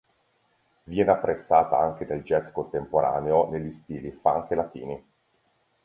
Viene 0.85 1.11
apprezzata 1.11 1.77
anche 1.77 2.05
nel 2.09 2.23
jazz 2.23 2.49
contemporaneo 2.49 3.47
negli 3.51 3.69
stili 3.69 4.09
funk 4.09 4.49
e 4.49 4.55
latini. 4.55 5.05